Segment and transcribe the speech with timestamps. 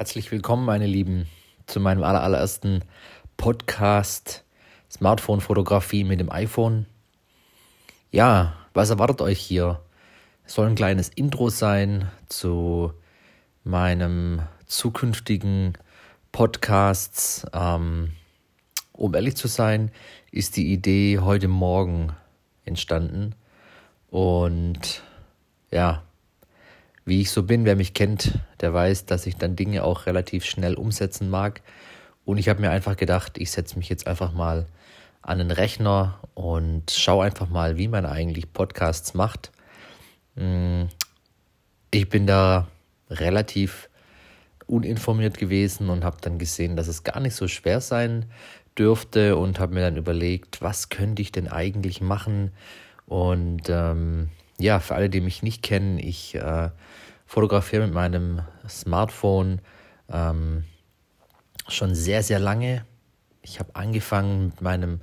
[0.00, 1.26] Herzlich willkommen, meine Lieben,
[1.66, 2.82] zu meinem allerersten
[3.36, 4.46] Podcast
[4.90, 6.86] Smartphone-Fotografie mit dem iPhone.
[8.10, 9.82] Ja, was erwartet euch hier?
[10.46, 12.94] Es soll ein kleines Intro sein zu
[13.62, 15.76] meinem zukünftigen
[16.32, 17.46] Podcasts.
[17.52, 18.12] Ähm,
[18.92, 19.90] um ehrlich zu sein,
[20.32, 22.16] ist die Idee heute Morgen
[22.64, 23.34] entstanden.
[24.08, 25.02] Und
[25.70, 26.04] ja,
[27.04, 30.44] wie ich so bin, wer mich kennt, der weiß, dass ich dann Dinge auch relativ
[30.44, 31.62] schnell umsetzen mag.
[32.24, 34.66] Und ich habe mir einfach gedacht, ich setze mich jetzt einfach mal
[35.22, 39.50] an den Rechner und schaue einfach mal, wie man eigentlich Podcasts macht.
[40.36, 40.88] Hm,
[41.90, 42.68] ich bin da
[43.10, 43.88] relativ
[44.66, 48.26] uninformiert gewesen und habe dann gesehen, dass es gar nicht so schwer sein
[48.78, 52.52] dürfte und habe mir dann überlegt, was könnte ich denn eigentlich machen?
[53.06, 54.28] Und ähm,
[54.60, 56.70] ja, für alle, die mich nicht kennen, ich äh,
[57.26, 59.60] fotografiere mit meinem Smartphone
[60.10, 60.64] ähm,
[61.68, 62.84] schon sehr, sehr lange.
[63.42, 65.00] Ich habe angefangen mit meinem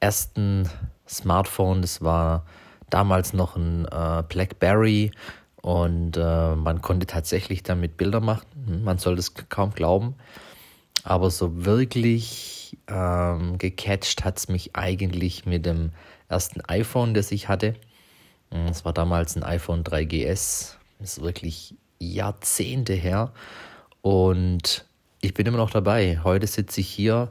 [0.00, 0.68] ersten
[1.06, 2.46] Smartphone, das war
[2.90, 5.10] damals noch ein äh, BlackBerry
[5.60, 8.46] und äh, man konnte tatsächlich damit Bilder machen.
[8.84, 10.14] Man soll das kaum glauben.
[11.04, 15.90] Aber so wirklich ähm, gecatcht hat es mich eigentlich mit dem
[16.28, 17.74] ersten iPhone, das ich hatte.
[18.50, 20.76] Es war damals ein iPhone 3GS.
[20.98, 23.32] Das ist wirklich Jahrzehnte her.
[24.02, 24.86] Und
[25.20, 26.20] ich bin immer noch dabei.
[26.22, 27.30] Heute sitze ich hier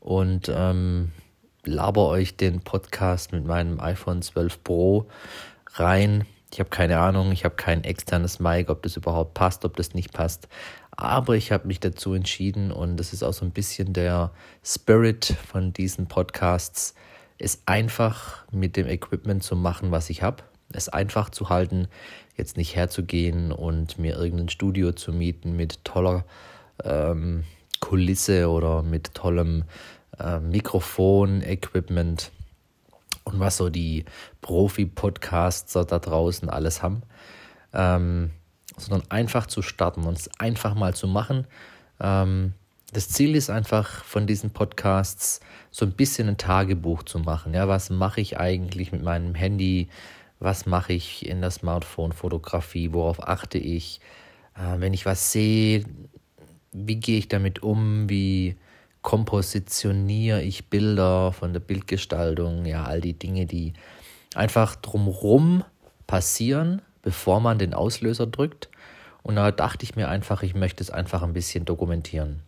[0.00, 1.12] und ähm,
[1.64, 5.06] laber euch den Podcast mit meinem iPhone 12 Pro
[5.74, 6.26] rein.
[6.52, 9.94] Ich habe keine Ahnung, ich habe kein externes Mic, ob das überhaupt passt, ob das
[9.94, 10.48] nicht passt.
[10.90, 14.32] Aber ich habe mich dazu entschieden und das ist auch so ein bisschen der
[14.64, 16.94] Spirit von diesen Podcasts,
[17.38, 21.88] es einfach mit dem Equipment zu machen, was ich habe es einfach zu halten,
[22.36, 26.24] jetzt nicht herzugehen und mir irgendein Studio zu mieten mit toller
[26.84, 27.44] ähm,
[27.80, 29.64] Kulisse oder mit tollem
[30.18, 32.32] äh, Mikrofon-Equipment
[33.24, 34.04] und was so die
[34.40, 37.02] Profi-Podcaster da draußen alles haben,
[37.72, 38.30] ähm,
[38.76, 41.46] sondern einfach zu starten und es einfach mal zu machen.
[42.00, 42.54] Ähm,
[42.92, 47.52] das Ziel ist einfach von diesen Podcasts so ein bisschen ein Tagebuch zu machen.
[47.52, 49.88] Ja, was mache ich eigentlich mit meinem Handy?
[50.40, 54.00] Was mache ich in der Smartphone-Fotografie, worauf achte ich,
[54.54, 55.84] äh, wenn ich was sehe,
[56.72, 58.56] wie gehe ich damit um, wie
[59.02, 63.72] kompositioniere ich Bilder von der Bildgestaltung, ja, all die Dinge, die
[64.34, 65.64] einfach drumherum
[66.06, 68.68] passieren, bevor man den Auslöser drückt.
[69.22, 72.42] Und da dachte ich mir einfach, ich möchte es einfach ein bisschen dokumentieren.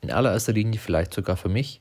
[0.00, 1.80] In allererster Linie vielleicht sogar für mich.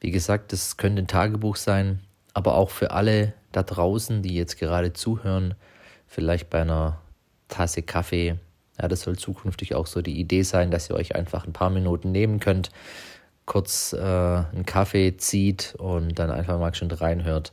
[0.00, 2.00] Wie gesagt, das könnte ein Tagebuch sein,
[2.32, 5.54] aber auch für alle da draußen, die jetzt gerade zuhören,
[6.06, 7.00] vielleicht bei einer
[7.48, 8.36] Tasse Kaffee.
[8.80, 11.70] Ja, das soll zukünftig auch so die Idee sein, dass ihr euch einfach ein paar
[11.70, 12.70] Minuten nehmen könnt,
[13.46, 17.52] kurz äh, einen Kaffee zieht und dann einfach mal schon reinhört,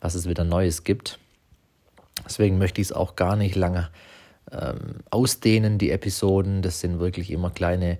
[0.00, 1.18] was es wieder Neues gibt.
[2.24, 3.88] Deswegen möchte ich es auch gar nicht lange
[4.50, 6.62] ähm, ausdehnen, die Episoden.
[6.62, 7.98] Das sind wirklich immer kleine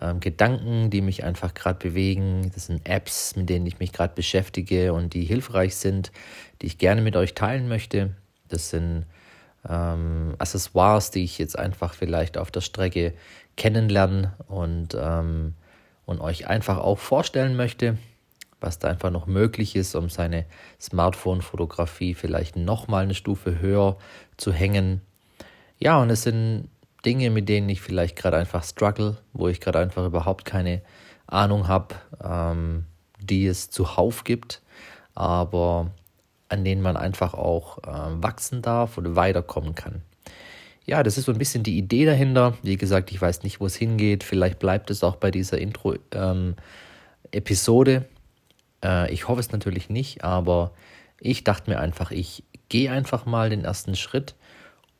[0.00, 2.50] ähm, Gedanken, die mich einfach gerade bewegen.
[2.54, 6.10] Das sind Apps, mit denen ich mich gerade beschäftige und die hilfreich sind,
[6.62, 8.14] die ich gerne mit euch teilen möchte.
[8.48, 9.06] Das sind
[9.68, 13.14] ähm, Accessoires, die ich jetzt einfach vielleicht auf der Strecke
[13.56, 15.54] kennenlernen und, ähm,
[16.06, 17.98] und euch einfach auch vorstellen möchte,
[18.60, 20.44] was da einfach noch möglich ist, um seine
[20.80, 23.96] Smartphone-Fotografie vielleicht nochmal eine Stufe höher
[24.36, 25.02] zu hängen.
[25.78, 26.68] Ja, und es sind
[27.04, 30.82] Dinge, mit denen ich vielleicht gerade einfach struggle, wo ich gerade einfach überhaupt keine
[31.26, 32.86] Ahnung habe, ähm,
[33.20, 34.62] die es zuhauf gibt,
[35.14, 35.90] aber
[36.48, 40.02] an denen man einfach auch äh, wachsen darf oder weiterkommen kann.
[40.86, 42.58] Ja, das ist so ein bisschen die Idee dahinter.
[42.62, 44.22] Wie gesagt, ich weiß nicht, wo es hingeht.
[44.22, 47.94] Vielleicht bleibt es auch bei dieser Intro-Episode.
[47.94, 48.04] Ähm,
[48.82, 50.72] äh, ich hoffe es natürlich nicht, aber
[51.20, 54.34] ich dachte mir einfach, ich gehe einfach mal den ersten Schritt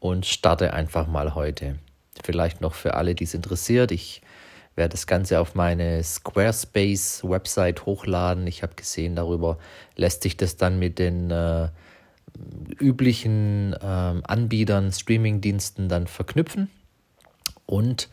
[0.01, 1.79] und starte einfach mal heute
[2.23, 3.91] vielleicht noch für alle, die es interessiert.
[3.91, 4.23] Ich
[4.77, 8.47] werde das Ganze auf meine Squarespace-Website hochladen.
[8.47, 9.59] Ich habe gesehen, darüber
[9.97, 11.69] lässt sich das dann mit den äh,
[12.81, 16.71] üblichen äh, Anbietern, Streaming-Diensten dann verknüpfen.
[17.67, 18.09] Und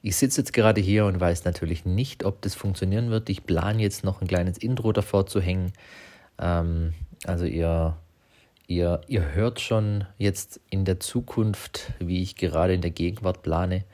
[0.00, 3.28] ich sitze jetzt gerade hier und weiß natürlich nicht, ob das funktionieren wird.
[3.28, 5.72] Ich plane jetzt noch ein kleines Intro davor zu hängen.
[6.38, 6.94] Ähm,
[7.24, 7.96] also ihr
[8.70, 13.84] Ihr, ihr hört schon jetzt in der Zukunft, wie ich gerade in der Gegenwart plane.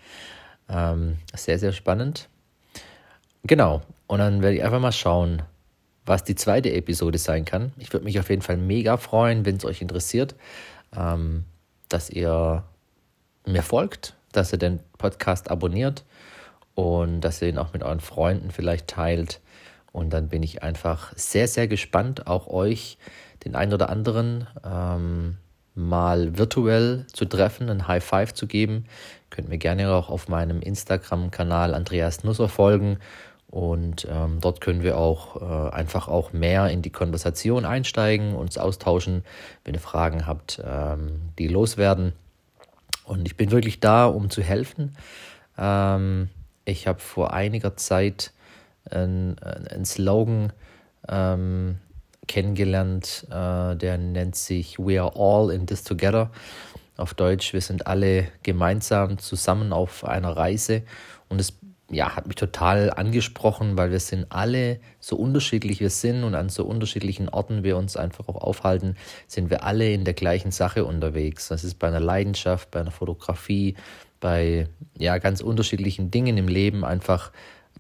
[0.69, 2.29] Ähm, sehr, sehr spannend.
[3.45, 3.83] Genau.
[4.09, 5.43] Und dann werde ich einfach mal schauen,
[6.05, 7.73] was die zweite Episode sein kann.
[7.79, 10.35] Ich würde mich auf jeden Fall mega freuen, wenn es euch interessiert,
[10.97, 11.45] ähm,
[11.89, 12.65] dass ihr
[13.47, 16.05] mir folgt, dass ihr den Podcast abonniert
[16.75, 19.41] und dass ihr ihn auch mit euren Freunden vielleicht teilt.
[19.95, 22.99] Und dann bin ich einfach sehr, sehr gespannt, auch euch,
[23.45, 25.37] den einen oder anderen, ähm,
[25.77, 28.87] mal virtuell zu treffen, ein High Five zu geben.
[29.31, 32.99] Könnt mir gerne auch auf meinem Instagram-Kanal Andreas Nusser folgen
[33.53, 38.59] und ähm, dort können wir auch äh, einfach auch mehr in die Konversation einsteigen, uns
[38.59, 39.23] austauschen,
[39.65, 42.15] wenn ihr Fragen habt, ähm, die loswerden.
[43.05, 44.97] Und ich bin wirklich da, um zu helfen.
[45.57, 46.31] Ähm,
[46.65, 48.33] ich habe vor einiger Zeit
[48.91, 50.53] einen Slogan
[51.09, 51.79] ähm,
[52.27, 56.31] kennengelernt, äh, der nennt sich We are all in this together.
[56.97, 60.83] Auf Deutsch, wir sind alle gemeinsam zusammen auf einer Reise.
[61.29, 61.59] Und es
[61.91, 66.49] ja, hat mich total angesprochen, weil wir sind alle so unterschiedlich wir sind und an
[66.49, 68.97] so unterschiedlichen Orten wir uns einfach auch aufhalten,
[69.27, 71.49] sind wir alle in der gleichen Sache unterwegs.
[71.49, 73.77] Das ist bei einer Leidenschaft, bei einer Fotografie,
[74.21, 77.33] bei ja ganz unterschiedlichen Dingen im Leben einfach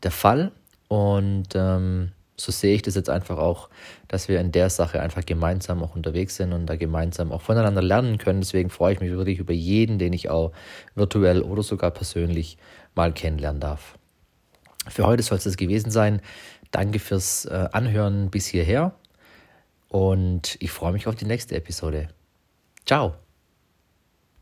[0.02, 0.52] der Fall.
[0.88, 3.68] Und ähm, so sehe ich das jetzt einfach auch,
[4.08, 7.82] dass wir in der Sache einfach gemeinsam auch unterwegs sind und da gemeinsam auch voneinander
[7.82, 8.40] lernen können.
[8.40, 10.52] Deswegen freue ich mich wirklich über jeden, den ich auch
[10.94, 12.58] virtuell oder sogar persönlich
[12.94, 13.98] mal kennenlernen darf.
[14.88, 16.20] Für heute soll es das gewesen sein.
[16.70, 18.94] Danke fürs äh, Anhören bis hierher
[19.88, 22.08] und ich freue mich auf die nächste Episode.
[22.84, 23.23] Ciao.